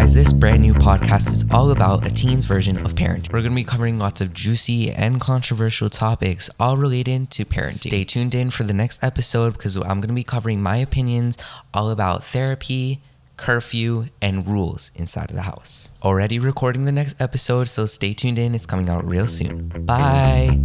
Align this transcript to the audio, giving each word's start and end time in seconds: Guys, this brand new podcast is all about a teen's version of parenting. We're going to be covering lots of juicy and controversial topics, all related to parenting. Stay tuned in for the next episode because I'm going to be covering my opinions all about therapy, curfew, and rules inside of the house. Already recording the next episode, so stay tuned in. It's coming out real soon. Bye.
Guys, 0.00 0.14
this 0.14 0.32
brand 0.32 0.62
new 0.62 0.72
podcast 0.72 1.26
is 1.26 1.44
all 1.50 1.72
about 1.72 2.06
a 2.06 2.10
teen's 2.10 2.46
version 2.46 2.78
of 2.86 2.94
parenting. 2.94 3.30
We're 3.34 3.42
going 3.42 3.52
to 3.52 3.56
be 3.56 3.64
covering 3.64 3.98
lots 3.98 4.22
of 4.22 4.32
juicy 4.32 4.90
and 4.90 5.20
controversial 5.20 5.90
topics, 5.90 6.48
all 6.58 6.78
related 6.78 7.30
to 7.32 7.44
parenting. 7.44 7.88
Stay 7.88 8.04
tuned 8.04 8.34
in 8.34 8.48
for 8.48 8.62
the 8.62 8.72
next 8.72 9.04
episode 9.04 9.52
because 9.52 9.76
I'm 9.76 10.00
going 10.00 10.08
to 10.08 10.14
be 10.14 10.24
covering 10.24 10.62
my 10.62 10.76
opinions 10.76 11.36
all 11.74 11.90
about 11.90 12.24
therapy, 12.24 13.02
curfew, 13.36 14.08
and 14.22 14.48
rules 14.48 14.90
inside 14.96 15.28
of 15.28 15.36
the 15.36 15.42
house. 15.42 15.90
Already 16.02 16.38
recording 16.38 16.86
the 16.86 16.92
next 16.92 17.20
episode, 17.20 17.68
so 17.68 17.84
stay 17.84 18.14
tuned 18.14 18.38
in. 18.38 18.54
It's 18.54 18.64
coming 18.64 18.88
out 18.88 19.06
real 19.06 19.26
soon. 19.26 19.68
Bye. 19.84 20.56